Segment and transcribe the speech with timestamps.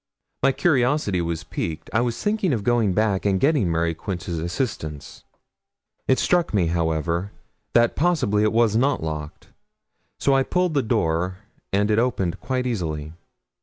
[0.41, 1.87] My curiosity was piqued.
[1.93, 5.23] I was thinking of going back and getting Mary Quince's assistance.
[6.07, 7.31] It struck me, however,
[7.73, 9.49] that possibly it was not locked,
[10.17, 11.37] so I pulled the door
[11.71, 13.13] and it opened quite easily.